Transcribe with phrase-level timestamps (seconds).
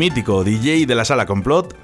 [0.00, 1.76] Mítico DJ de la sala complot.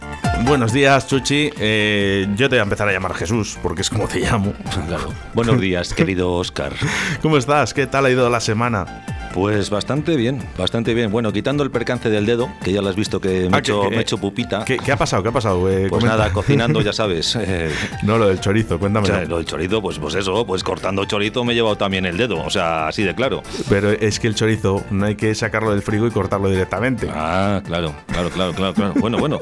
[0.47, 1.51] Buenos días, Chuchi.
[1.59, 4.55] Eh, yo te voy a empezar a llamar Jesús, porque es como te llamo.
[4.89, 5.13] Claro.
[5.35, 6.73] Buenos días, querido Oscar.
[7.21, 7.75] ¿Cómo estás?
[7.75, 9.05] ¿Qué tal ha ido la semana?
[9.37, 11.13] Pues bastante bien, bastante bien.
[11.13, 13.61] Bueno, quitando el percance del dedo, que ya lo has visto que me, ah,
[13.93, 14.65] he hecho, pupita.
[14.65, 15.23] ¿qué, ha pasado?
[15.23, 15.71] ¿Qué ha pasado?
[15.71, 17.37] Eh, pues nada, cocinando, ya sabes.
[17.49, 17.71] Eh.
[18.03, 19.09] no, lo del chorizo, cuéntame.
[19.27, 22.43] lo del chorizo, pues, pues eso, pues cortando chorizo me he llevado también el dedo,
[22.43, 23.43] o sea, así de claro.
[23.69, 27.09] Pero es que el chorizo no hay que sacarlo del frigo y cortarlo directamente.
[27.13, 28.75] Ah, claro, claro, claro, claro.
[28.75, 28.95] claro.
[28.97, 29.39] Bueno, bueno.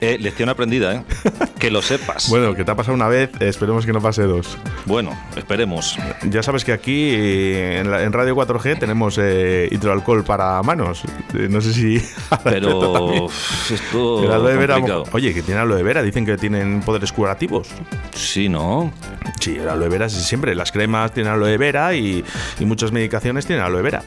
[0.00, 1.02] Eh, lección aprendida, ¿eh?
[1.58, 2.30] Que lo sepas.
[2.30, 4.56] Bueno, que te ha pasado una vez, esperemos que no pase dos.
[4.86, 5.98] Bueno, esperemos.
[6.30, 11.02] Ya sabes que aquí en, Radio 4G tenemos eh, hidroalcohol para manos.
[11.34, 12.02] Eh, no sé si.
[12.44, 13.28] Pero
[13.70, 14.16] esto.
[15.12, 17.68] oye, que tiene aloe vera, dicen que tienen poderes curativos.
[18.14, 18.92] Sí, ¿no?
[19.40, 20.54] Sí, el aloe vera siempre.
[20.54, 22.24] Las cremas tienen aloe vera y,
[22.58, 24.02] y muchas medicaciones tienen aloe vera.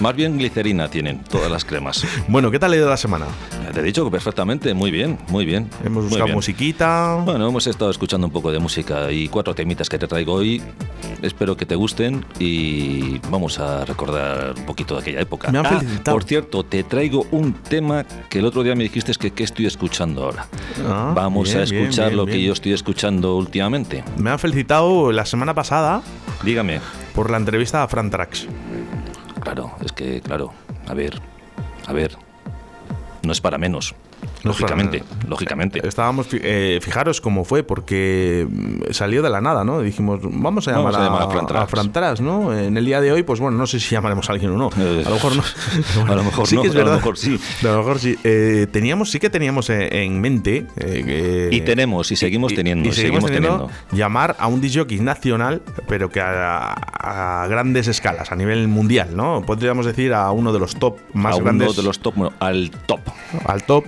[0.00, 2.06] Más bien glicerina tienen todas las cremas.
[2.28, 3.26] Bueno, ¿qué tal ha ido la semana?
[3.72, 5.68] Te he dicho que perfectamente, muy bien, muy bien.
[5.84, 7.20] Hemos buscado musiquita.
[7.24, 10.62] Bueno, hemos estado escuchando un poco de música y cuatro temitas que te traigo hoy.
[11.22, 15.50] Espero que te gusten y vamos a recordar un poquito de aquella época.
[15.50, 19.12] Me han ah, por cierto, te traigo un tema que el otro día me dijiste
[19.18, 20.46] que qué estoy escuchando ahora.
[20.86, 24.04] Ah, vamos a escuchar lo que yo estoy escuchando últimamente.
[24.16, 26.02] Me han felicitado la semana pasada.
[26.44, 26.80] Dígame.
[27.14, 28.46] Por la entrevista a Fran Trax.
[29.40, 30.52] Claro, es que, claro,
[30.86, 31.20] a ver,
[31.86, 32.16] a ver,
[33.22, 33.94] no es para menos.
[34.42, 35.86] Lógicamente, lógicamente.
[35.86, 38.46] Estábamos, eh, fijaros cómo fue, porque
[38.90, 39.80] salió de la nada, ¿no?
[39.82, 42.56] Dijimos, vamos a llamar, a, Fran Tras, ¿no?
[42.56, 44.70] En el día de hoy, pues bueno, no sé si llamaremos a alguien o no.
[44.80, 45.42] Eh, a lo mejor no.
[46.10, 46.94] a lo mejor sí no, que es verdad.
[46.94, 47.38] A lo mejor sí.
[47.62, 48.18] A lo mejor sí.
[48.24, 50.66] Eh, teníamos, sí que teníamos en mente.
[51.50, 52.88] y tenemos, y seguimos teniendo.
[52.88, 58.68] Y, seguimos, teniendo, Llamar a un disc nacional, pero que a, grandes escalas, a nivel
[58.68, 59.42] mundial, ¿no?
[59.42, 61.68] Podríamos decir a uno de los top más grandes.
[61.68, 63.00] A uno de los top, bueno, al top.
[63.44, 63.84] Al top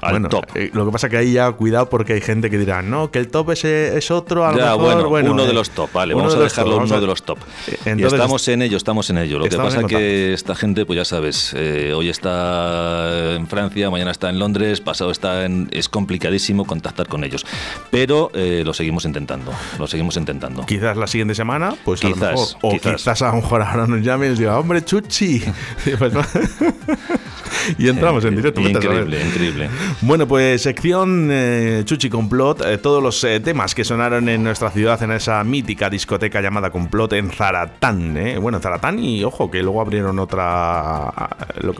[0.00, 3.10] bueno, eh, lo que pasa que ahí ya cuidado porque hay gente que dirá, no,
[3.10, 5.92] que el top ese es otro, a lo mejor, bueno, uno de eh, los top,
[5.92, 7.38] vale, vamos a dejarlo uno de los top.
[7.84, 9.38] y estamos en ello, estamos en ello.
[9.38, 13.90] Lo que pasa es que esta gente, pues ya sabes, eh, hoy está en Francia,
[13.90, 15.68] mañana está en Londres, pasado está en...
[15.70, 17.44] Es complicadísimo contactar con ellos.
[17.90, 20.64] Pero lo seguimos intentando, lo seguimos intentando.
[20.66, 23.22] Quizás la siguiente semana, pues quizás, a lo mejor, o quizás.
[23.22, 25.42] a lo mejor ahora nos llamen y diga, hombre, Chuchi.
[27.78, 28.60] Y entramos en directo.
[28.60, 29.68] Increíble, increíble.
[30.02, 34.70] Bueno, pues sección eh, Chuchi Complot, eh, todos los eh, temas que sonaron en nuestra
[34.70, 38.16] ciudad en esa mítica discoteca llamada Complot en Zaratán.
[38.40, 41.12] Bueno, en Zaratán y ojo, que luego abrieron otra...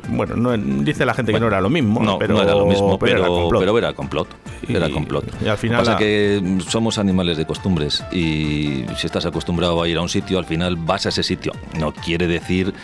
[0.09, 2.99] bueno, no, dice la gente que no era lo mismo, no, pero, era lo mismo,
[2.99, 3.61] pero, era complot.
[3.61, 4.29] Pero era complot.
[4.69, 5.25] Era complot.
[5.45, 5.85] Y, al final...
[5.85, 10.39] Pasa que somos animales de costumbres y si estás acostumbrado a ir a un sitio,
[10.39, 11.53] al final vas a ese sitio.
[11.79, 12.75] No quiere decir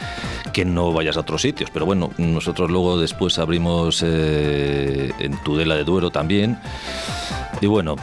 [0.52, 5.84] que no vayas a otros sitios, pero bueno, nosotros luego después abrimos en Tudela de
[5.84, 6.58] Duero también.
[7.60, 7.94] Y bueno,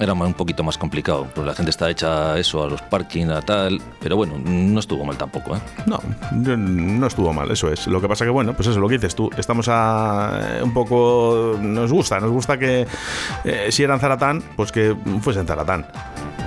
[0.00, 3.42] era un poquito más complicado, pues la gente está hecha eso, a los parking, a
[3.42, 5.60] tal, pero bueno, no estuvo mal tampoco, ¿eh?
[5.84, 6.00] No,
[6.32, 7.86] no estuvo mal, eso es.
[7.86, 10.72] Lo que pasa que, bueno, pues eso, lo que dices tú, estamos a eh, un
[10.72, 12.86] poco, nos gusta, nos gusta que
[13.44, 15.86] eh, si eran Zaratán, pues que fuesen Zaratán.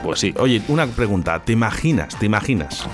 [0.03, 0.33] Pues sí.
[0.39, 2.87] Oye, una pregunta, ¿te imaginas, te imaginas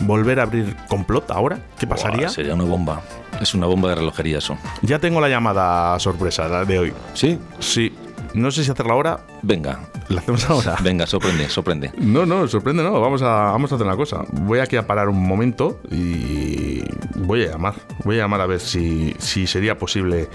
[0.00, 1.60] volver a abrir complot ahora?
[1.78, 2.28] ¿Qué pasaría?
[2.28, 3.02] sería una bomba.
[3.40, 4.56] Es una bomba de relojería eso.
[4.82, 6.92] Ya tengo la llamada sorpresa de hoy.
[7.14, 7.38] ¿Sí?
[7.58, 7.94] Sí.
[8.34, 9.20] No sé si hacerla ahora.
[9.42, 9.80] Venga.
[10.08, 10.76] ¿La hacemos ahora?
[10.82, 11.90] Venga, sorprende, sorprende.
[11.98, 13.00] No, no, sorprende no.
[13.00, 14.24] Vamos a, vamos a hacer una cosa.
[14.30, 16.82] Voy aquí a parar un momento y
[17.16, 17.74] voy a llamar.
[18.04, 20.28] Voy a llamar a ver si, si sería posible.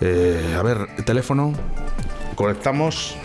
[0.00, 1.52] Eh, a ver, teléfono.
[2.34, 3.16] Conectamos.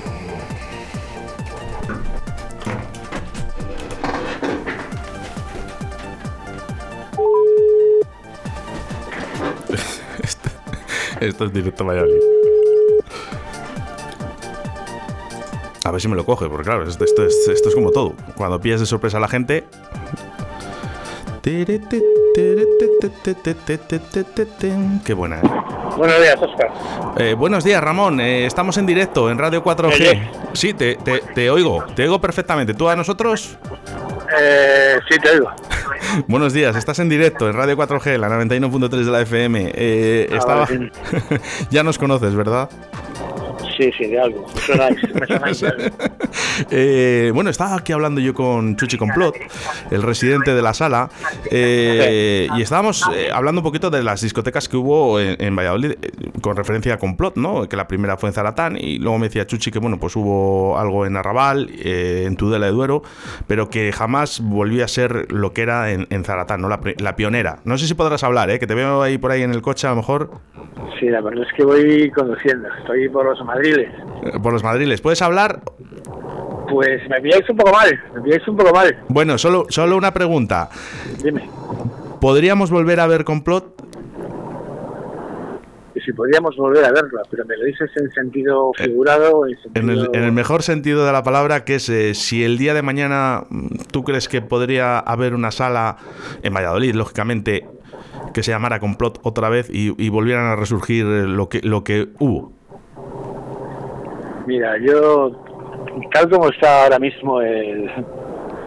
[11.20, 12.22] Esto es directo Valladolid.
[15.84, 18.14] A ver si me lo coge, porque claro, esto, es, esto es como todo.
[18.36, 19.64] Cuando pillas de sorpresa a la gente.
[25.04, 25.42] Qué buena, ¿eh?
[25.98, 26.72] Buenos días, Oscar.
[27.18, 28.20] Eh, buenos días, Ramón.
[28.20, 30.30] Eh, estamos en directo en Radio 4G.
[30.54, 32.74] Sí, te, te, te, oigo, te oigo perfectamente.
[32.74, 33.58] ¿Tú a nosotros?
[34.40, 35.50] Eh, sí, te oigo.
[36.28, 39.72] Buenos días, estás en directo en Radio 4G, la 91.3 de la FM.
[39.76, 40.66] Eh, Ah, estaba...
[40.66, 40.92] vale,
[41.72, 42.70] ya nos conoces, ¿verdad?
[43.78, 44.46] Sí, sí, de algo.
[44.54, 45.84] Me sonáis, me sonáis de algo.
[46.72, 49.36] Eh, bueno, estaba aquí hablando yo con Chuchi Complot,
[49.92, 51.10] el residente de la sala,
[51.52, 55.92] eh, y estábamos eh, hablando un poquito de las discotecas que hubo en, en Valladolid
[55.92, 56.12] eh,
[56.42, 57.68] con referencia a Complot, ¿no?
[57.68, 60.78] Que la primera fue en Zaratán y luego me decía Chuchi que, bueno, pues hubo
[60.78, 63.02] algo en Arrabal, eh, en Tudela de Duero,
[63.48, 66.70] pero que jamás volvió a ser lo que era en, en Zaratán, ¿no?
[66.70, 67.60] La, la pionera.
[67.64, 68.60] No sé si podrás hablar, ¿eh?
[68.60, 70.32] Que te veo ahí por ahí en el coche a lo mejor,
[71.00, 72.68] Sí, la verdad es que voy conduciendo.
[72.80, 73.90] Estoy por los madriles.
[74.42, 75.02] por los madriles.
[75.02, 75.62] ¿Puedes hablar?
[76.72, 78.00] Pues me pilláis un poco mal.
[78.16, 78.98] Me pilláis un poco mal.
[79.08, 80.70] Bueno, solo, solo una pregunta.
[81.24, 81.50] Dime.
[82.22, 83.80] ¿Podríamos volver a ver Complot?
[85.96, 89.58] Y si podríamos volver a verla, pero me lo dices en sentido figurado o en
[89.62, 89.84] sentido...
[89.84, 92.74] En el, en el mejor sentido de la palabra, que es eh, si el día
[92.74, 95.98] de mañana mm, tú crees que podría haber una sala
[96.44, 97.66] en Valladolid, lógicamente,
[98.34, 101.84] que se llamara Complot otra vez y, y volvieran a resurgir eh, lo que, lo
[101.84, 102.54] que hubo.
[104.46, 105.32] Mira, yo,
[106.12, 107.90] tal como está ahora mismo el,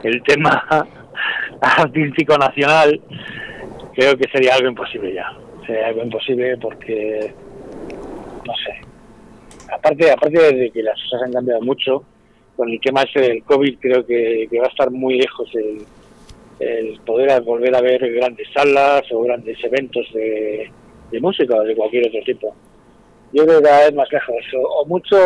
[0.02, 0.86] el tema
[1.60, 3.00] artístico nacional,
[3.94, 5.32] creo que sería algo imposible ya.
[5.66, 7.32] Sería algo imposible porque,
[8.46, 8.80] no sé.
[9.72, 12.04] Aparte, aparte de que las cosas han cambiado mucho,
[12.56, 15.84] con el tema ese del COVID creo que, que va a estar muy lejos el,
[16.60, 20.70] el poder volver a ver grandes salas o grandes eventos de,
[21.20, 22.54] música o de cualquier otro tipo
[23.34, 24.44] yo creo que cada vez más lejos.
[24.54, 25.16] O mucho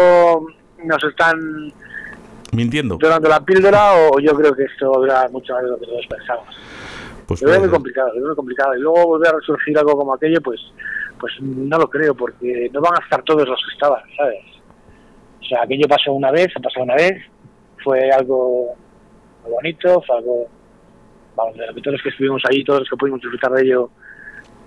[0.85, 1.73] nos están
[2.57, 2.97] Mintiendo.
[2.97, 5.79] dorando la píldora o yo creo que esto va a durar mucho más de lo
[5.79, 6.49] que todos pensamos.
[7.27, 8.77] Pues Lo veo puede muy complicado, lo veo muy complicado.
[8.77, 10.61] Y luego volver a resurgir algo como aquello, pues
[11.19, 14.45] pues no lo creo, porque no van a estar todos los que estaban, ¿sabes?
[15.41, 17.23] O sea, aquello pasó una vez, ha pasado una vez,
[17.83, 18.75] fue algo
[19.49, 20.49] bonito, fue algo,
[21.37, 23.63] vamos, de lo que todos los que estuvimos ahí, todos los que pudimos disfrutar de
[23.63, 23.91] ello,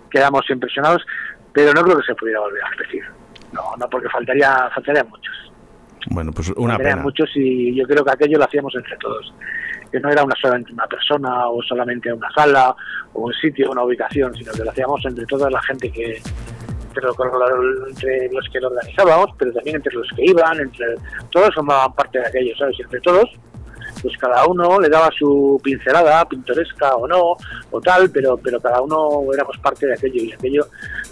[0.09, 1.05] quedamos impresionados,
[1.53, 3.03] pero no creo que se pudiera volver a repetir.
[3.51, 5.48] No, no, porque faltaría, faltarían muchos.
[6.09, 9.33] Bueno, pues una muchos y yo creo que aquello lo hacíamos entre todos.
[9.91, 12.75] Que no era una solamente una persona o solamente una sala
[13.13, 16.21] o un sitio, una ubicación, sino que lo hacíamos entre toda la gente que
[16.87, 20.85] entre, lo- entre los que lo organizábamos, pero también entre los que iban, entre
[21.31, 22.77] todos formaban parte de aquello, ¿sabes?
[22.79, 23.29] Y entre todos,
[24.01, 27.35] pues cada uno le daba su pincelada, pintoresca o no,
[27.71, 30.65] o tal, pero pero cada uno éramos parte de aquello y aquello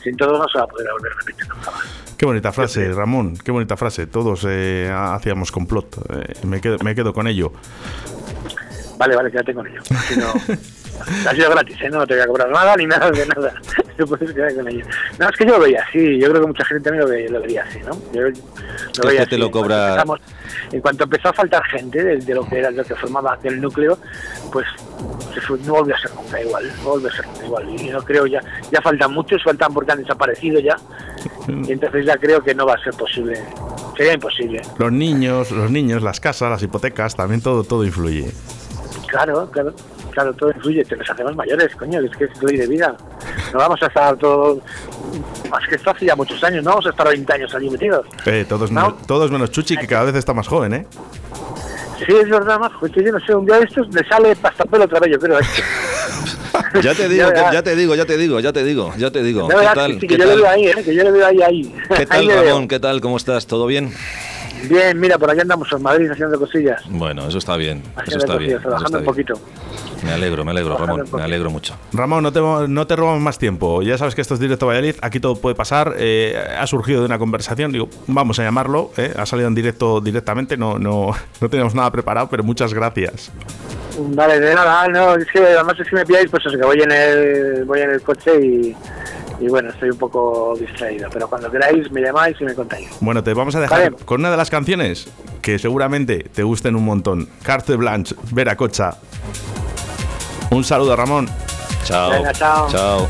[0.04, 2.07] sin todos no se va a poder volver a repetir nunca más.
[2.18, 3.38] Qué bonita frase, Ramón.
[3.38, 4.08] Qué bonita frase.
[4.08, 5.98] Todos eh, hacíamos complot.
[6.10, 7.52] Eh, me, quedo, me quedo con ello.
[8.98, 9.82] Vale, vale, quédate con ello.
[9.84, 10.34] Si no,
[11.30, 11.90] ha sido gratis, ¿eh?
[11.92, 13.54] No te voy a cobrar nada ni nada de nada.
[13.98, 14.86] Te puedes quedar con ello.
[15.18, 16.20] No, es que yo lo veía así.
[16.20, 17.92] Yo creo que mucha gente también lo, ve- lo vería así, ¿no?
[18.14, 19.38] Yo lo que veía te así.
[19.38, 20.20] lo En cuanto cobra- empezamos-
[20.72, 23.60] En cuanto empezó a faltar gente de, de lo que era lo que formaba aquel
[23.60, 23.98] núcleo,
[24.52, 24.68] pues
[25.34, 26.72] se fue- no volvió a ser nunca igual.
[26.84, 27.70] No volvió a ser nunca igual.
[27.70, 28.40] Y no creo ya.
[28.72, 30.78] Ya faltan muchos, faltan porque han desaparecido ya.
[31.48, 33.42] Y entonces ya creo que no va a ser posible.
[33.96, 34.62] Sería imposible.
[34.78, 38.32] Los niños, los niños, las casas, las hipotecas, también todo, todo influye.
[39.08, 39.74] Claro, claro,
[40.12, 42.96] claro, todo influye, te nos hacemos mayores, coño, es que es ley de vida.
[43.54, 46.90] No vamos a estar todos, es que esto hace ya muchos años, no vamos a
[46.90, 48.06] estar 20 años allí metidos.
[48.26, 48.82] Eh, todos, ¿No?
[48.90, 50.88] menos, todos menos Chuchi, que cada vez está más joven, ¿eh?
[52.06, 52.60] Sí, es verdad,
[52.94, 55.40] que yo no sé, un día de estos me sale pastapelo otra vez, yo creo.
[55.40, 55.46] que-
[56.84, 57.54] Ya te digo, Ya que- verás.
[57.54, 59.48] ya te digo, ya te digo, ya te digo, ya te digo.
[59.48, 59.94] ¿Qué tal?
[59.94, 60.74] que ¿Qué que yo le veo ahí, ¿eh?
[60.84, 61.74] que yo le veo ahí, ahí.
[61.96, 62.28] ¿Qué tal.
[62.28, 62.68] Ramón?
[62.68, 63.02] ¿Qué tal?
[63.02, 63.48] ¿Cómo estás?
[63.48, 63.92] ¿Todo bien?
[64.70, 66.82] Bien, mira, por aquí andamos en Madrid haciendo cosillas.
[66.90, 67.80] Bueno, eso está bien.
[67.80, 68.52] Eso Haciendo está bien.
[68.52, 69.28] cosillas, eso trabajando está un bien.
[70.04, 71.04] Me alegro, me alegro, Ramón.
[71.14, 71.76] Me alegro mucho.
[71.94, 73.82] Ramón, no te, no te robamos más tiempo.
[73.82, 75.96] Ya sabes que esto es directo Valladolid, aquí todo puede pasar.
[75.98, 78.92] Eh, ha surgido de una conversación, digo, vamos a llamarlo.
[78.98, 81.12] eh, Ha salido en directo directamente, no, no,
[81.42, 83.32] no tenemos nada preparado, pero muchas gracias.
[84.00, 86.80] Vale, de nada, no, es que además es que me pilláis, pues eso, que voy
[86.82, 88.76] en el, voy en el coche y,
[89.40, 92.88] y bueno, estoy un poco distraído, pero cuando queráis me llamáis y me contáis.
[93.00, 94.06] Bueno, te vamos a dejar Vale.
[94.06, 95.08] con una de las canciones
[95.42, 97.28] que seguramente te gusten un montón.
[97.42, 98.98] Carte Blanche, Vera Cocha.
[100.52, 101.30] Un saludo, Ramón.
[101.84, 102.10] Chao.
[102.10, 102.70] Venga, chao.
[102.70, 103.08] Chao.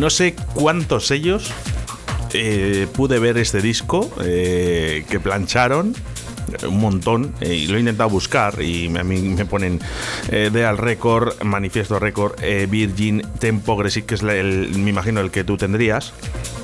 [0.00, 1.52] No sé cuántos sellos
[2.32, 5.94] eh, pude ver este disco eh, que plancharon
[6.66, 9.80] un montón eh, y lo he intentado buscar y a mí me ponen
[10.30, 15.30] eh, Deal Record, Manifiesto Record, eh, Virgin, Tempo Progressive, que es el, me imagino el
[15.30, 16.12] que tú tendrías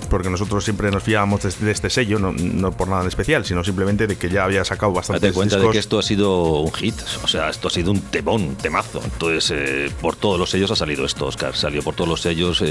[0.08, 4.06] porque nosotros siempre nos fiábamos de, este sello, no, por nada en especial, sino simplemente
[4.06, 5.26] de que ya había sacado bastante.
[5.26, 8.00] Date cuenta de que esto ha sido un hit, o sea, esto ha sido un
[8.00, 9.00] temón, un temazo.
[9.04, 12.62] Entonces, por todos los sellos ha salido esto, Oscar, salió por todos los sellos.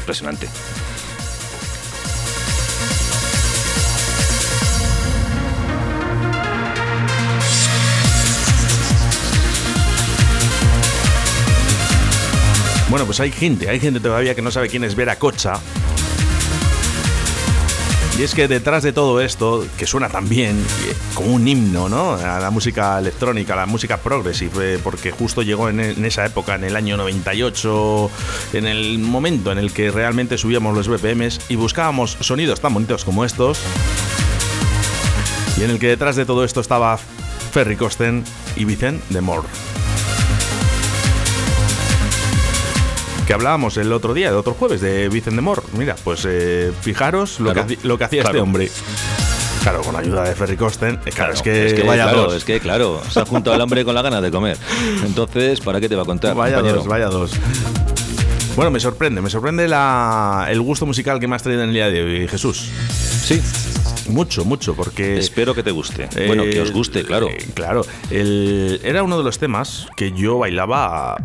[0.00, 0.48] impresionante.
[12.90, 15.52] Bueno, pues hay gente, hay gente todavía que no sabe quién es Vera Cocha.
[18.18, 20.60] Y es que detrás de todo esto, que suena tan bien,
[21.14, 22.14] como un himno, ¿no?
[22.14, 26.64] A la música electrónica, a la música progressive, porque justo llegó en, esa época, en
[26.64, 28.10] el año 98,
[28.54, 33.04] en el momento en el que realmente subíamos los BPMs y buscábamos sonidos tan bonitos
[33.04, 33.60] como estos.
[35.58, 36.98] Y en el que detrás de todo esto estaba
[37.52, 38.24] Ferry Costen
[38.56, 39.46] y Vicente de Moore.
[43.30, 45.62] Que hablábamos el otro día, el otro jueves, de Vicente de Mor.
[45.78, 48.68] Mira, pues eh, fijaros lo, que, lo que hacía este hombre.
[49.62, 50.98] Claro, con ayuda de Ferry Costen.
[51.06, 52.34] Eh, claro, es que, vaya dos.
[52.34, 54.58] Es que, claro, se ha juntado el hambre con la ganas de comer.
[55.06, 56.34] Entonces, ¿para qué te va a contar?
[56.34, 57.30] Vaya dos, vaya dos.
[58.56, 61.74] Bueno, me sorprende, me sorprende la, el gusto musical que me has traído en el
[61.74, 62.68] día de hoy, Jesús.
[63.22, 63.40] Sí,
[64.10, 65.18] mucho, mucho, porque...
[65.18, 66.08] Espero que te guste.
[66.26, 67.28] bueno, que os guste, claro.
[67.28, 67.84] Eh, claro.
[68.10, 71.16] El, era uno de los temas que yo bailaba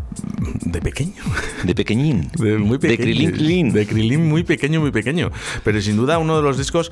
[0.62, 1.24] de pequeño.
[1.64, 2.30] De pequeñín.
[2.38, 2.98] De muy pequeño.
[2.98, 5.32] De Krilin De Krilin muy pequeño, muy pequeño.
[5.64, 6.92] Pero sin duda uno de los discos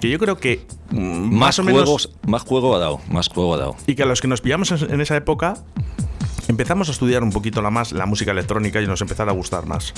[0.00, 2.10] que yo creo que mm, más, o menos...
[2.26, 3.76] Más juego ha dado, más juego ha dado.
[3.86, 5.64] Y que a los que nos pillamos en esa época
[6.48, 9.66] empezamos a estudiar un poquito la más la música electrónica y nos empezara a gustar
[9.66, 9.92] más.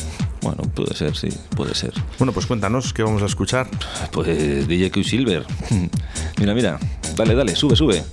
[0.47, 1.93] Bueno, puede ser, sí, puede ser.
[2.21, 3.69] Bueno, pues cuéntanos, ¿qué vamos a escuchar?
[4.12, 5.45] Pues DJ Q Silver.
[6.38, 6.79] mira, mira,
[7.17, 8.05] dale, dale, sube, sube.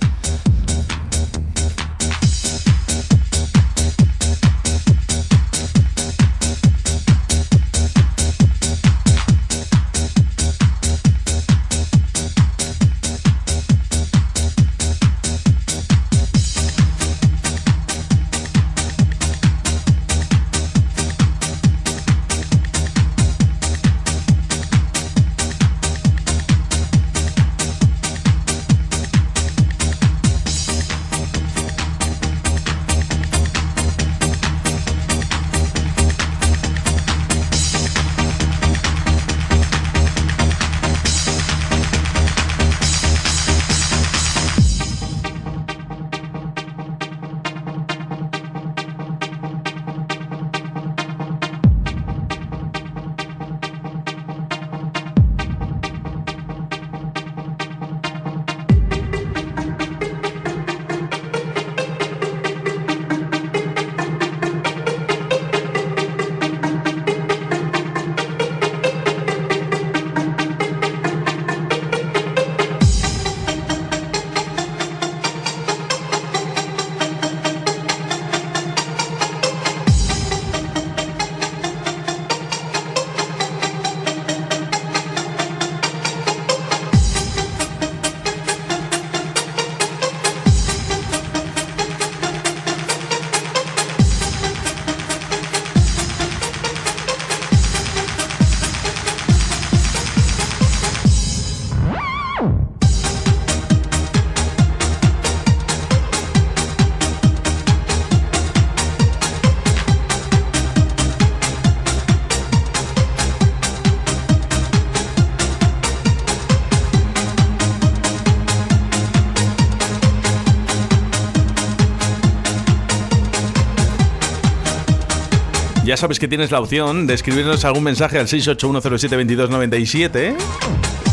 [125.84, 130.34] Ya sabes que tienes la opción de escribirnos algún mensaje al 681072297.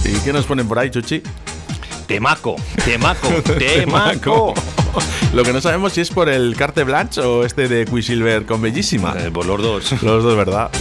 [0.05, 1.21] ¿Y qué nos ponen por ahí, Chuchi?
[2.07, 4.53] Temaco, temaco, temaco.
[5.33, 8.61] Lo que no sabemos si es por el Carte Blanche o este de Quisilver con
[8.61, 9.13] Bellísima.
[9.19, 9.91] Eh, por los dos.
[10.01, 10.71] Los dos, ¿verdad?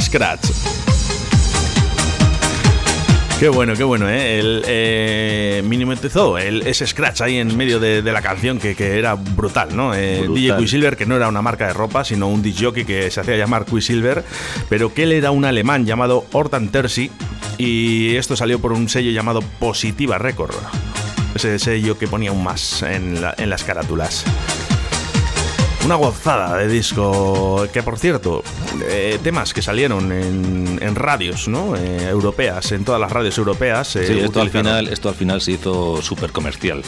[0.00, 0.50] Scratch.
[3.38, 4.38] Qué bueno, qué bueno, ¿eh?
[4.38, 9.94] El, eh, el, ese scratch ahí en medio de, la canción que, era brutal, ¿no?
[9.94, 13.20] Eh, DJ Quisilver, que no era una marca de ropa, sino un DJ que se
[13.20, 14.24] hacía llamar Quisilver,
[14.68, 17.10] pero que él era un alemán llamado Hortan Terzi
[17.58, 20.54] y esto salió por un sello llamado Positiva Record.
[21.34, 24.24] Ese sello que ponía un más en, en las carátulas.
[25.84, 28.42] Una gozada de disco que, por cierto,
[28.88, 31.76] eh, temas que salieron en, radios ¿no?
[31.76, 33.94] Eh, europeas, en todas las radios europeas.
[33.96, 36.82] Eh, sí, esto al, final, esto al final se hizo súper comercial.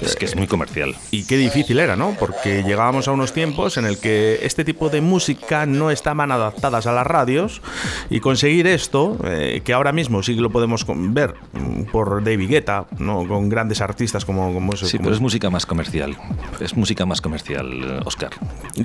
[0.00, 0.94] Es que es muy comercial.
[1.10, 2.16] Y qué difícil era, ¿no?
[2.18, 6.86] Porque llegábamos a unos tiempos en el que este tipo de música no estaban adaptadas
[6.86, 7.62] a las radios
[8.10, 12.48] y conseguir esto, eh, que ahora mismo sí que lo podemos ver mm, por David
[12.48, 13.26] Guetta, ¿no?
[13.26, 14.86] Con grandes artistas como, como eso.
[14.86, 16.16] Sí, pero es música más comercial.
[16.60, 18.30] Es música más comercial, Oscar.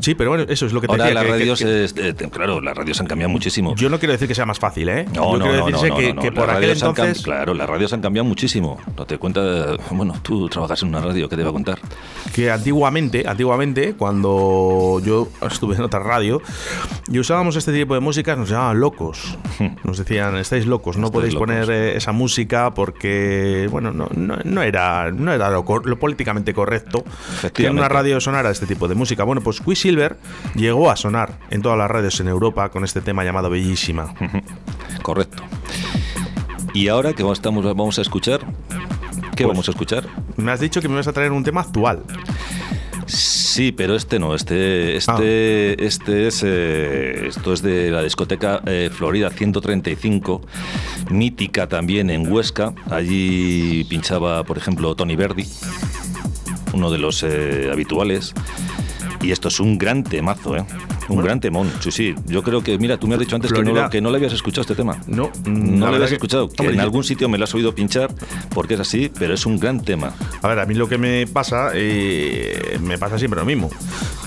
[0.02, 1.88] Sí, pero bueno, eso es lo que te ahora las radios, eh,
[2.32, 3.76] claro, las radios han cambiado muchísimo.
[3.76, 5.06] Yo no quiero decir que sea más fácil, ¿eh?
[5.14, 7.22] No, no, quiero no, que, que por aquel entonces...
[7.22, 8.80] Claro, las radios han cambiado muchísimo.
[8.98, 9.76] No te cuenta...
[9.92, 11.80] Bueno, tú trabajas en una radio, ¿qué te va a contar?
[12.34, 16.42] Que antiguamente, antiguamente, cuando yo estuve en otra radio
[17.08, 19.38] y usábamos este tipo de música, nos llamaban locos.
[19.84, 25.12] Nos decían, estáis locos, no podéis poner eh, esa música porque, bueno, no, no, era,
[25.12, 27.04] no era lo, políticamente correcto
[27.54, 29.24] que en una radio sonara este tipo de música.
[29.24, 30.18] Bueno, pues Quisilver
[30.56, 34.14] llegó a sonar en todas las radios en Europa con este tema llamado Bellísima.
[35.02, 35.44] Correcto.
[36.74, 38.42] Y ahora que estamos, vamos a escuchar
[39.36, 40.08] ¿Qué pues, vamos a escuchar?
[40.38, 42.04] Me has dicho que me vas a traer un tema actual.
[43.06, 45.84] Sí, pero este no, este, este, ah.
[45.84, 50.42] este es, eh, esto es de la discoteca eh, Florida 135,
[51.10, 52.74] mítica también en Huesca.
[52.90, 55.46] Allí pinchaba, por ejemplo, Tony Verdi,
[56.74, 58.34] uno de los eh, habituales.
[59.22, 60.66] Y esto es un gran temazo, ¿eh?
[61.10, 62.16] Un gran temón, sí, sí.
[62.26, 64.34] Yo creo que, mira, tú me has dicho antes que no, que no, le habías
[64.34, 64.98] escuchado este tema.
[65.08, 66.50] No, no le habías escuchado.
[66.50, 68.14] Que en algún sitio me lo has oído pinchar
[68.54, 70.14] porque es así, pero es un gran tema.
[70.42, 73.70] A ver, a mí lo que me pasa, eh, me pasa siempre lo mismo.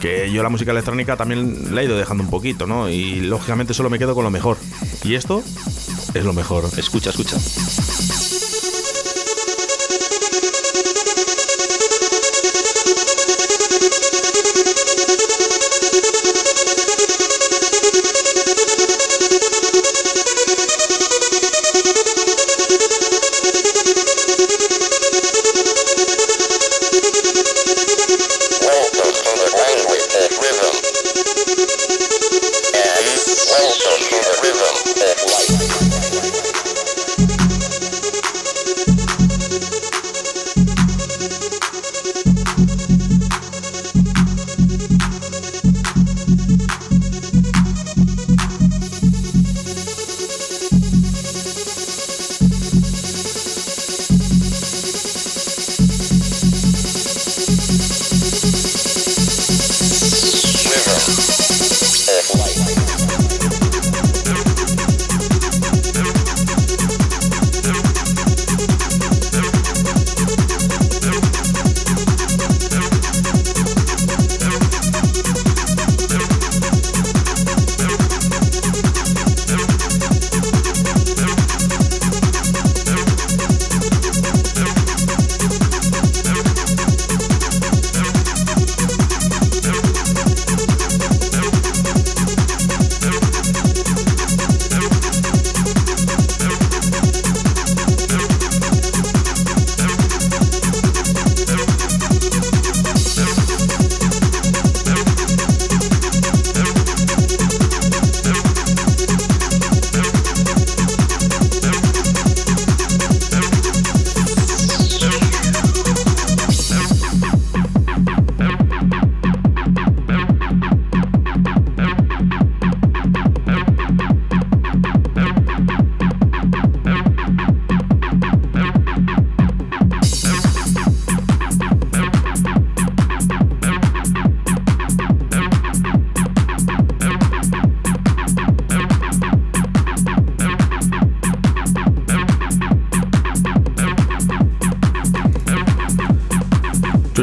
[0.01, 2.89] Que yo la música electrónica también la he ido dejando un poquito, ¿no?
[2.89, 4.57] Y lógicamente solo me quedo con lo mejor.
[5.03, 5.43] Y esto
[6.15, 6.65] es lo mejor.
[6.77, 7.37] Escucha, escucha.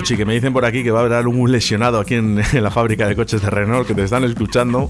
[0.04, 2.72] Que me dicen por aquí que va a haber un lesionado aquí en, en la
[2.72, 4.90] fábrica de coches de Renault que te están escuchando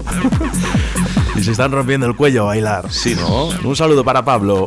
[1.36, 2.90] y se están rompiendo el cuello a bailar.
[2.90, 3.48] Sí, ¿no?
[3.68, 4.66] Un saludo para Pablo.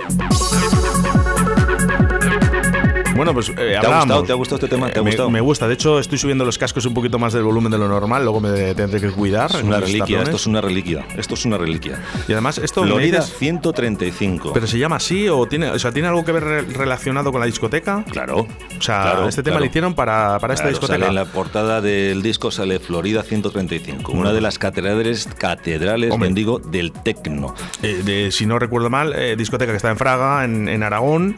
[3.16, 4.24] Bueno, pues eh, ¿Te ha gustado?
[4.24, 4.90] ¿Te ha gustado este tema?
[4.90, 5.30] ¿Te ha Me- gustado?
[5.30, 5.68] Me, gusta.
[5.68, 8.24] De hecho, estoy subiendo los cascos un poquito más del volumen de lo normal.
[8.24, 9.50] Luego me tendré que cuidar.
[9.56, 11.06] Es una reliquia, esto es una reliquia.
[11.18, 12.02] Esto es una reliquia.
[12.28, 14.52] Y además, esto Florida dices- 135.
[14.54, 17.40] ¿Pero se llama así o tiene, o sea, tiene algo que ver re- relacionado con
[17.40, 18.04] la discoteca?
[18.12, 18.48] claro.
[18.78, 19.66] O sea, claro, este tema claro.
[19.66, 21.00] lo hicieron para, para esta Claro, discoteca.
[21.00, 26.28] sale en la portada del disco sale Florida 135, una de las catedrales, catedrales, Hombre.
[26.28, 27.56] bien digo, del tecno.
[27.82, 31.38] Eh, de- si no recuerdo mal, eh, discoteca que está en Fraga, en, en Aragón.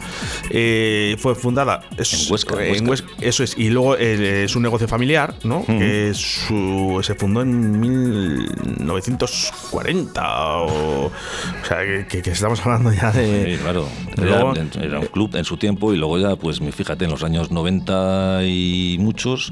[0.49, 1.66] eh, fue fundada
[1.97, 2.89] es- En Huesca, en eh, Huesca.
[2.89, 3.57] Huesca, Eso es.
[3.57, 5.65] Y luego eh, es un negocio familiar, ¿no?
[5.65, 10.57] Que su- se fundó en 1940.
[10.63, 11.11] O, o
[11.67, 13.55] sea, que, que- estamos hablando ya de.
[13.55, 13.87] Sí, claro.
[14.17, 17.23] Era, luego- era un club en su tiempo y luego ya, pues fíjate, en los
[17.23, 19.51] años 90 y muchos,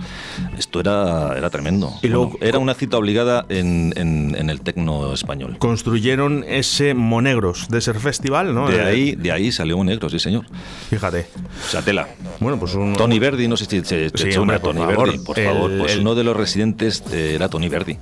[0.57, 1.93] esto era, era tremendo.
[2.01, 5.57] Y luego- Bueno, era una cita obligada en, en- en el tecno español.
[5.59, 8.69] Construyeron ese Monegros Desert Festival, ¿no?
[8.69, 10.45] De Eh, ahí, de ahí salió un negro, sí señor.
[10.89, 11.27] Fíjate.
[11.67, 12.04] O sea, tela.
[12.39, 12.93] Bueno, pues un.
[12.93, 15.07] Tony Verdi, no sé si Sí, hombre, nombra por Tony favor.
[15.09, 15.71] Verdi, por El- favor.
[15.77, 17.97] Pues el- uno de los residentes era Tony Verdi.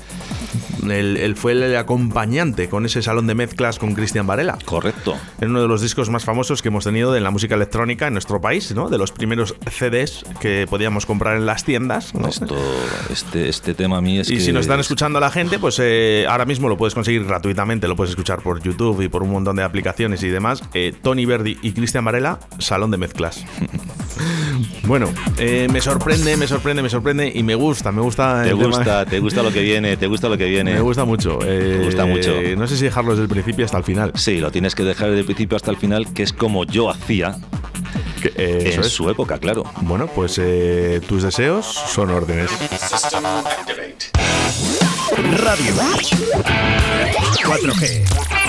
[0.84, 4.58] Él, él fue el acompañante con ese salón de mezclas con Cristian Varela.
[4.66, 5.16] Correcto.
[5.40, 8.14] Es uno de los discos más famosos que hemos tenido de la música electrónica en
[8.14, 8.90] nuestro país, ¿no?
[8.90, 12.14] De los primeros CDs que podíamos comprar en las tiendas.
[12.14, 12.28] ¿no?
[12.28, 12.58] Esto,
[13.10, 15.80] este, este tema a mí es y que si nos están escuchando la gente, pues
[15.82, 19.32] eh, ahora mismo lo puedes conseguir gratuitamente, lo puedes escuchar por YouTube y por un
[19.32, 20.64] montón de aplicaciones y demás.
[20.74, 23.46] Eh, Tony Verdi y Cristian Varela, Salón de Mezclas.
[24.84, 28.44] bueno, eh, me sorprende, me sorprende, me sorprende y me gusta, me gusta.
[28.44, 30.74] Te el tema- gusta, te gusta lo que viene, te gusta lo que viene.
[30.74, 31.40] Me gusta mucho.
[31.46, 32.32] eh, gusta mucho.
[32.58, 34.12] No sé si dejarlo desde el principio hasta el final.
[34.16, 36.90] Sí, lo tienes que dejar desde el principio hasta el final, que es como yo
[36.90, 37.38] hacía
[38.22, 38.90] Que, eh, eso en es.
[38.94, 39.64] su época, claro.
[39.82, 42.50] Bueno, pues eh, tus deseos son órdenes.
[45.44, 45.74] Radio
[47.46, 48.43] 4G.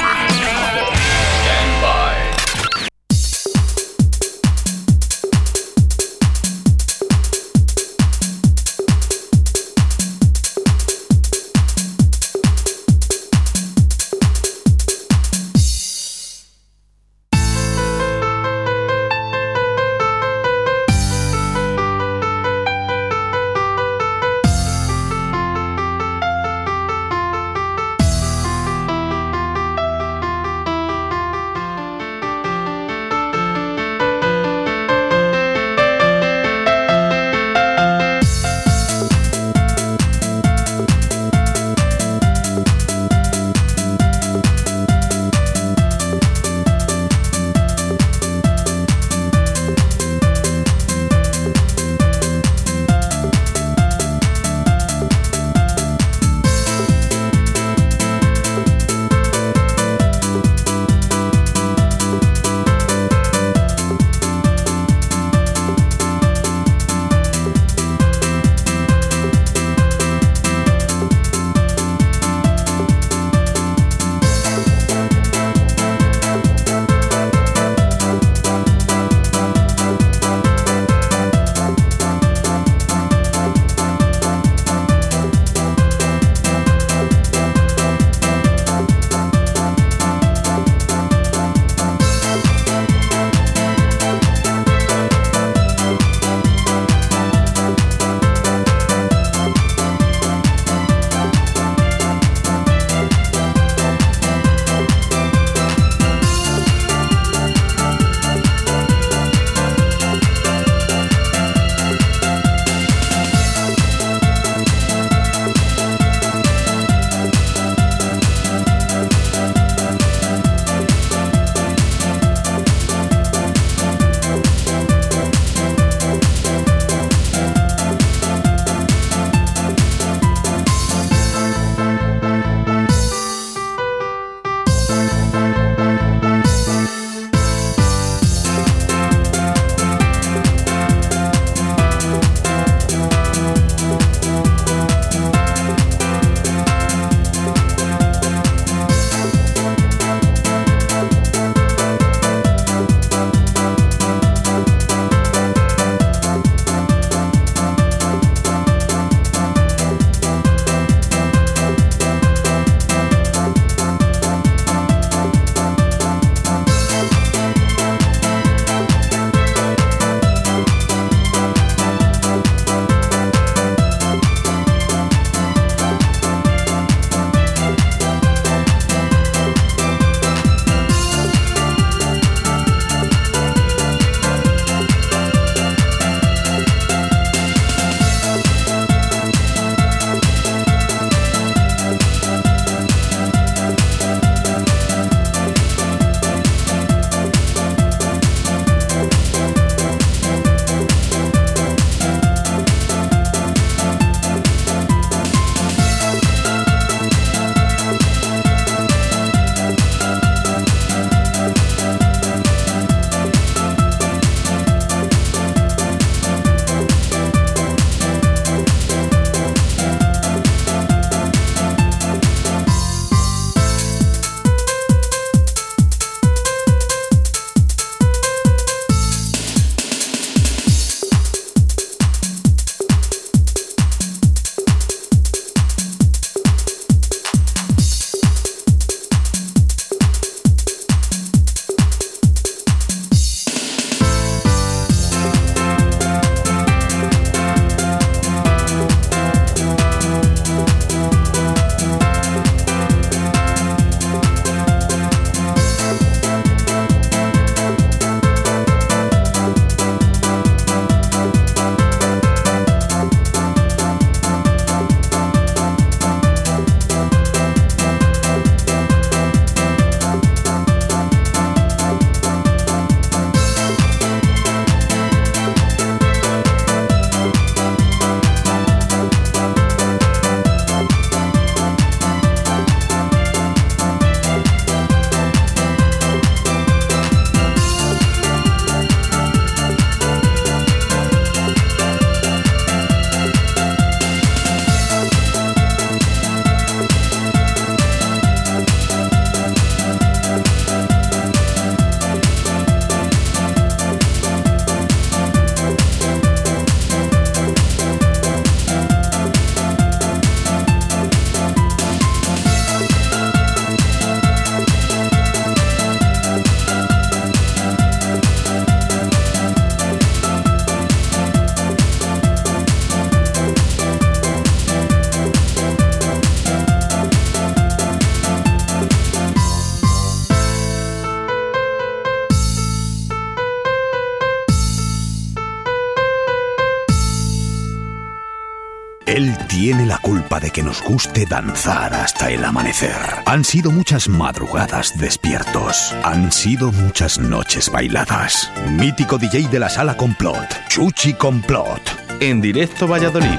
[340.35, 342.97] Culpa de que nos guste danzar hasta el amanecer.
[343.27, 345.95] Han sido muchas madrugadas despiertos.
[346.03, 348.51] Han sido muchas noches bailadas.
[348.71, 351.81] Mítico DJ de la sala complot, Chuchi Complot.
[352.21, 353.39] En directo Valladolid.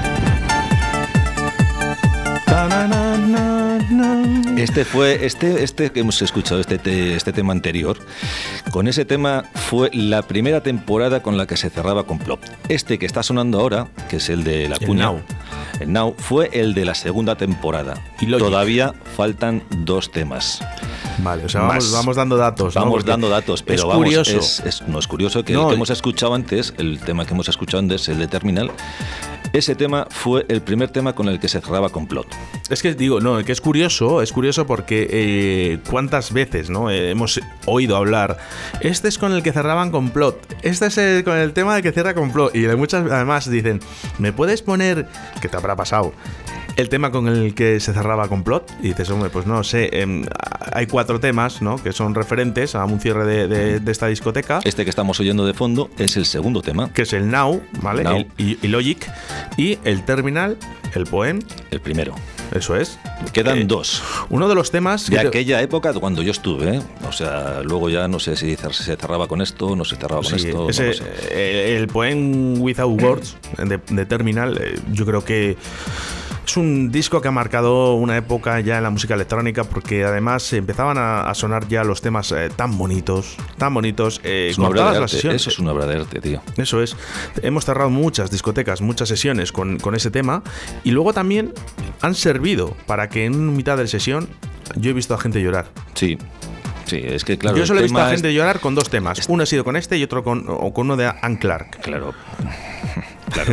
[4.56, 7.98] Este fue, este, este que hemos escuchado, este, te- este tema anterior,
[8.70, 12.40] con ese tema fue la primera temporada con la que se cerraba Complot.
[12.68, 15.20] Este que está sonando ahora, que es el de la Now.
[15.80, 17.94] El Now, fue el de la segunda temporada.
[18.20, 18.30] Y.
[18.38, 20.62] Todavía faltan dos temas.
[21.18, 22.74] Vale, o sea, vamos, dando datos.
[22.74, 22.80] ¿no?
[22.82, 24.38] Vamos Porque dando datos, pero es vamos, curioso.
[24.38, 27.32] es, es- no es curioso que No, el que hemos escuchado antes, el tema que
[27.34, 28.70] hemos escuchado antes, el de Terminal,
[29.52, 32.26] ese tema fue el primer tema con el que se cerraba Complot.
[32.68, 37.10] Es que digo, no, que es curioso, es curioso porque eh, cuántas veces no Eh,
[37.10, 38.36] hemos oído hablar.
[38.80, 40.36] Este es con el que cerraban complot.
[40.62, 42.54] Este es el- con el tema de que cierra complot.
[42.54, 43.80] Y muchas además dicen,
[44.18, 45.08] ¿me puedes poner
[45.40, 46.12] qué te habrá pasado?
[46.76, 48.70] El tema con el que se cerraba complot.
[48.82, 49.88] Y dices, hombre, pues no sé.
[50.02, 50.24] em,
[50.72, 51.82] hay cuatro temas, ¿no?
[51.82, 54.60] Que son referentes a un cierre de, de- de esta discoteca.
[54.62, 58.04] Este que estamos oyendo de fondo es el segundo tema, que es el Now, ¿vale?
[58.04, 58.16] Now.
[58.16, 59.10] El- y, y Logic.
[59.56, 60.58] Y el Terminal,
[60.94, 61.40] el Poem.
[61.70, 62.14] el primero.
[62.54, 62.98] Eso es.
[63.32, 64.02] Quedan Eh, dos.
[64.28, 65.08] Uno de los temas.
[65.08, 66.82] De que te- aquella época cuando yo estuve, ¿eh?
[67.08, 70.38] o sea, luego ya no sé si se cerraba con esto, no se cerraba con
[70.38, 70.64] Sí, esto.
[70.64, 71.04] no ese, sé.
[71.30, 75.56] eh, el Poem Without Words de, de Terminal, eh, yo creo que
[76.46, 80.52] es un disco que ha marcado una época ya en la música electrónica porque además
[80.52, 84.68] empezaban a, a sonar ya los temas eh, tan bonitos, tan bonitos, eh, Es una
[84.68, 85.34] obra de arte.
[85.34, 86.40] Eso es una obra de arte, tío.
[86.56, 86.96] Eso es.
[87.42, 90.42] Hemos cerrado muchas discotecas, muchas sesiones con, con ese tema
[90.84, 91.52] y luego también
[92.00, 94.28] han servido para que en mitad de sesión
[94.76, 95.66] yo he visto a gente llorar.
[95.94, 96.16] Sí,
[96.86, 97.56] sí, es que claro.
[97.56, 99.20] yo solo he visto a es- gente llorar con dos temas.
[99.28, 101.80] Uno ha sido con este y otro con, o con uno de Anne Clark.
[101.82, 102.14] Claro.
[103.32, 103.52] Claro.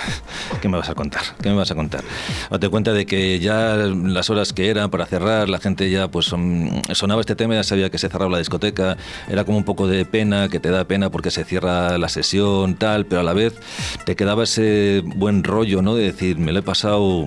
[0.60, 1.22] ¿Qué me vas a contar?
[1.42, 2.02] ¿Qué me vas a contar?
[2.50, 6.26] Date cuenta de que ya las horas que eran para cerrar, la gente ya pues
[6.26, 8.96] sonaba este tema, ya sabía que se cerraba la discoteca,
[9.28, 12.74] era como un poco de pena, que te da pena porque se cierra la sesión,
[12.76, 13.54] tal, pero a la vez
[14.04, 15.94] te quedaba ese buen rollo, ¿no?
[15.94, 17.26] De decir, me lo he pasado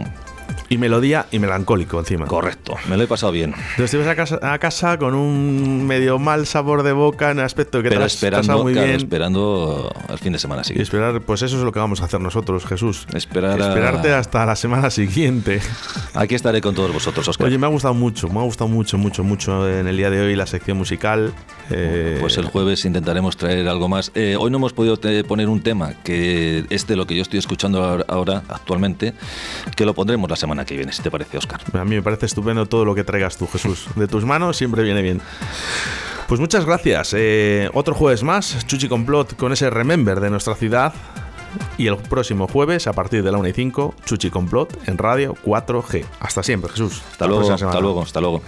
[0.70, 2.26] Y melodía y melancólico encima.
[2.28, 3.54] correcto, me lo he pasado bien.
[3.72, 7.40] Entonces te vas a casa, a casa con un medio mal sabor de boca en
[7.40, 8.98] aspecto que Pero te has pasado esperando, muy claro, bien.
[8.98, 10.84] esperando al fin de semana Y siguiente.
[10.84, 13.06] esperar, pues eso es lo que vamos a hacer nosotros, Jesús.
[13.14, 15.60] Esperar a- Esperarte hasta la semana siguiente.
[16.14, 17.48] Aquí estaré con todos vosotros, Oscar.
[17.48, 20.22] Oye, me ha gustado mucho, me ha gustado mucho, mucho, mucho en el día de
[20.22, 21.34] hoy la sección musical.
[21.70, 24.12] Eh, Pues el jueves intentaremos traer algo más.
[24.16, 27.40] Eh, hoy no hemos podido poner un tema que es de lo que yo estoy
[27.40, 29.14] escuchando ahora- ahora, actualmente,
[29.76, 31.62] que lo pondremos la semana que viene, si te parece, Oscar.
[31.74, 33.88] A mí me parece estupendo todo lo que traigas tú, Jesús.
[33.96, 35.22] De tus manos siempre viene bien.
[36.28, 37.14] Pues muchas gracias.
[37.18, 40.94] Eh, otro jueves más, Chuchi Complot con ese Remember de nuestra ciudad.
[41.78, 45.36] Y el próximo jueves, a partir de la 1 y 5, Chuchi Complot en Radio
[45.44, 46.06] 4G.
[46.20, 47.02] Hasta siempre, Jesús.
[47.12, 48.42] Hasta luego, hasta luego, hasta luego.